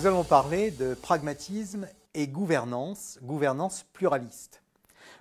[0.00, 4.62] Nous allons parler de pragmatisme et gouvernance, gouvernance pluraliste.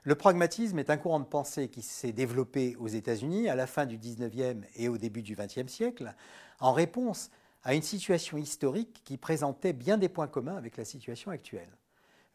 [0.03, 3.85] Le pragmatisme est un courant de pensée qui s'est développé aux États-Unis à la fin
[3.85, 6.15] du 19e et au début du 20e siècle
[6.61, 7.29] en réponse
[7.63, 11.75] à une situation historique qui présentait bien des points communs avec la situation actuelle.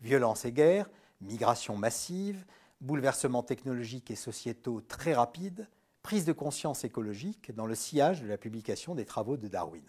[0.03, 0.91] Violence et guerre,
[1.23, 2.45] migration massive,
[2.83, 5.67] bouleversements technologiques et sociétaux très rapides,
[6.03, 9.87] prise de conscience écologique dans le sillage de la publication des travaux de Darwin.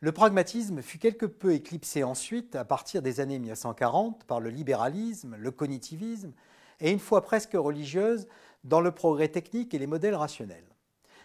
[0.00, 5.36] Le pragmatisme fut quelque peu éclipsé ensuite, à partir des années 1940, par le libéralisme,
[5.36, 6.32] le cognitivisme,
[6.80, 8.28] et une foi presque religieuse
[8.64, 10.76] dans le progrès technique et les modèles rationnels.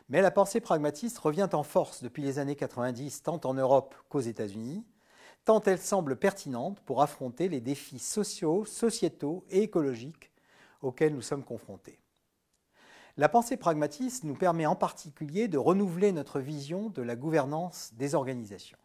[0.08, 4.20] Mais la pensée pragmatiste revient en force depuis les années 90, tant en Europe qu'aux
[4.20, 4.86] États-Unis,
[5.46, 10.32] tant elle semble pertinente pour affronter les défis sociaux, sociétaux et écologiques
[10.82, 12.00] auxquels nous sommes confrontés.
[13.18, 18.16] La pensée pragmatiste nous permet en particulier de renouveler notre vision de la gouvernance des
[18.16, 18.78] organisations.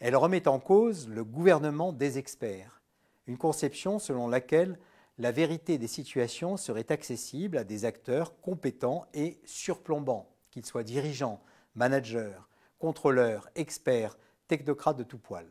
[0.00, 2.82] Elle remet en cause le gouvernement des experts,
[3.26, 4.78] une conception selon laquelle
[5.18, 11.40] la vérité des situations serait accessible à des acteurs compétents et surplombants, qu'ils soient dirigeants,
[11.74, 12.38] managers,
[12.78, 14.16] contrôleurs, experts,
[14.48, 15.46] technocrates de tout poil,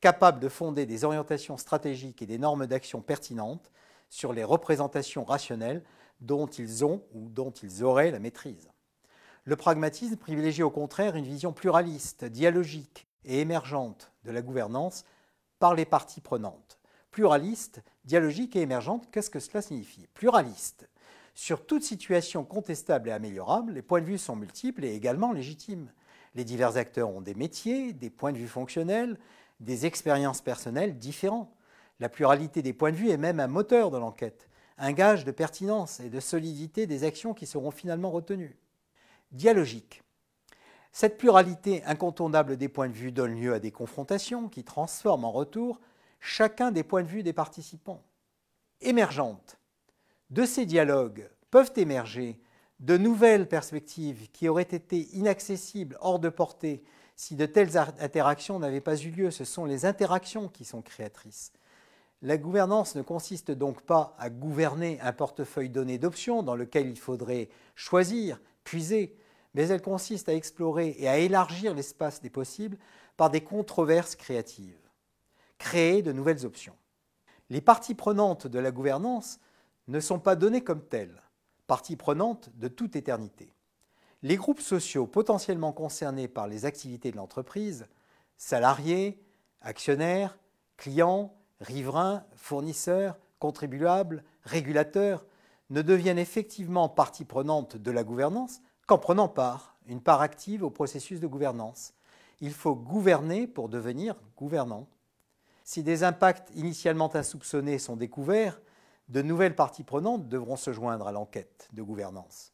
[0.00, 3.70] capables de fonder des orientations stratégiques et des normes d'action pertinentes
[4.08, 5.84] sur les représentations rationnelles
[6.20, 8.68] dont ils ont ou dont ils auraient la maîtrise.
[9.44, 15.04] Le pragmatisme privilégie au contraire une vision pluraliste, dialogique et émergente de la gouvernance
[15.58, 20.06] par les parties prenantes pluraliste, dialogique et émergente, qu'est-ce que cela signifie?
[20.14, 20.88] Pluraliste.
[21.34, 25.92] Sur toute situation contestable et améliorable, les points de vue sont multiples et également légitimes.
[26.34, 29.18] Les divers acteurs ont des métiers, des points de vue fonctionnels,
[29.58, 31.52] des expériences personnelles différents.
[31.98, 34.48] La pluralité des points de vue est même un moteur de l'enquête,
[34.80, 38.56] un gage de pertinence et de solidité des actions qui seront finalement retenues.
[39.30, 40.02] Dialogique.
[40.90, 45.30] Cette pluralité incontournable des points de vue donne lieu à des confrontations qui transforment en
[45.30, 45.80] retour
[46.18, 48.02] chacun des points de vue des participants.
[48.80, 49.58] Émergente.
[50.30, 52.40] De ces dialogues peuvent émerger
[52.80, 56.82] de nouvelles perspectives qui auraient été inaccessibles, hors de portée,
[57.14, 59.30] si de telles interactions n'avaient pas eu lieu.
[59.30, 61.52] Ce sont les interactions qui sont créatrices.
[62.22, 66.98] La gouvernance ne consiste donc pas à gouverner un portefeuille donné d'options dans lequel il
[66.98, 69.16] faudrait choisir, puiser,
[69.54, 72.78] mais elle consiste à explorer et à élargir l'espace des possibles
[73.16, 74.80] par des controverses créatives
[75.60, 76.74] créer de nouvelles options.
[77.50, 79.38] Les parties prenantes de la gouvernance
[79.86, 81.22] ne sont pas données comme telles,
[81.68, 83.52] parties prenantes de toute éternité.
[84.22, 87.86] Les groupes sociaux potentiellement concernés par les activités de l'entreprise,
[88.36, 89.22] salariés,
[89.60, 90.38] actionnaires,
[90.76, 95.24] clients, riverains, fournisseurs, contribuables, régulateurs,
[95.70, 100.70] ne deviennent effectivement partie prenante de la gouvernance qu'en prenant part, une part active au
[100.70, 101.94] processus de gouvernance.
[102.40, 104.88] Il faut gouverner pour devenir gouvernant.
[105.62, 108.60] Si des impacts initialement insoupçonnés sont découverts,
[109.08, 112.52] de nouvelles parties prenantes devront se joindre à l'enquête de gouvernance.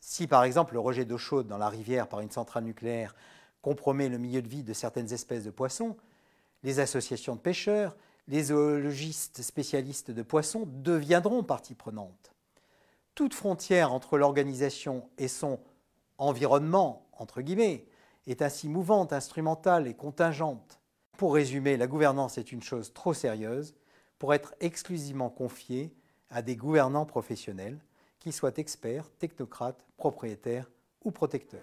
[0.00, 3.14] Si par exemple le rejet d'eau chaude dans la rivière par une centrale nucléaire
[3.60, 5.96] compromet le milieu de vie de certaines espèces de poissons,
[6.62, 7.96] les associations de pêcheurs,
[8.28, 12.32] les zoologistes spécialistes de poissons deviendront parties prenantes.
[13.14, 15.58] Toute frontière entre l'organisation et son
[16.18, 17.86] environnement, entre guillemets,
[18.26, 20.80] est ainsi mouvante, instrumentale et contingente.
[21.16, 23.74] Pour résumer, la gouvernance est une chose trop sérieuse
[24.18, 25.94] pour être exclusivement confiée
[26.30, 27.78] à des gouvernants professionnels,
[28.18, 30.68] qu'ils soient experts, technocrates, propriétaires
[31.04, 31.60] ou protecteurs.